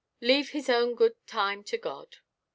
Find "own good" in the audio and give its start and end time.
0.67-1.13